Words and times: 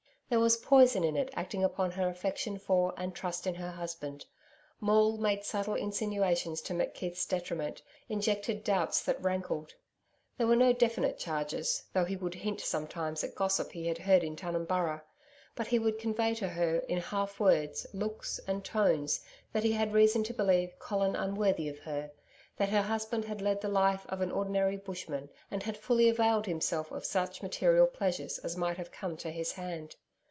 There 0.31 0.39
was 0.39 0.55
poison 0.55 1.03
in 1.03 1.17
it 1.17 1.29
acting 1.33 1.61
upon 1.61 1.91
her 1.91 2.07
affection 2.07 2.57
for 2.57 2.93
and 2.95 3.13
trust 3.13 3.45
in 3.45 3.55
her 3.55 3.71
husband. 3.71 4.25
Maule 4.79 5.17
made 5.17 5.43
subtle 5.43 5.75
insinuations 5.75 6.61
to 6.61 6.73
McKeith's 6.73 7.25
detriment, 7.25 7.81
injected 8.07 8.63
doubts 8.63 9.03
that 9.03 9.21
rankled. 9.21 9.73
There 10.37 10.47
were 10.47 10.55
no 10.55 10.71
definite 10.71 11.19
charges, 11.19 11.83
though 11.91 12.05
he 12.05 12.15
would 12.15 12.35
hint 12.35 12.61
sometimes 12.61 13.25
at 13.25 13.35
gossip 13.35 13.73
he 13.73 13.87
had 13.87 13.97
heard 13.97 14.23
in 14.23 14.37
Tunumburra. 14.37 15.03
But 15.53 15.67
he 15.67 15.79
would 15.79 15.99
convey 15.99 16.33
to 16.35 16.47
her 16.47 16.77
in 16.77 16.99
half 16.99 17.37
words, 17.41 17.85
looks, 17.91 18.39
and 18.47 18.63
tones 18.63 19.19
that 19.51 19.63
he 19.65 19.73
had 19.73 19.91
reason 19.91 20.23
to 20.23 20.33
believe 20.33 20.79
Colin 20.79 21.13
unworthy 21.17 21.67
of 21.67 21.79
her 21.79 22.09
that 22.55 22.69
her 22.69 22.83
husband 22.83 23.25
had 23.25 23.41
led 23.41 23.59
the 23.59 23.67
life 23.67 24.05
of 24.07 24.21
an 24.21 24.31
ordinary 24.31 24.77
bushman, 24.77 25.29
and 25.51 25.63
had 25.63 25.75
fully 25.75 26.07
availed 26.07 26.45
himself 26.45 26.89
of 26.89 27.03
such 27.03 27.41
material 27.41 27.85
pleasures 27.85 28.37
as 28.37 28.55
might 28.55 28.77
have 28.77 28.93
come 28.93 29.17
to 29.17 29.29
his 29.29 29.51
hand. 29.51 29.97